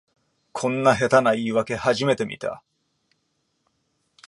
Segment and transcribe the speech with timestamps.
[0.51, 2.63] こんな下手な言いわけ初めて見た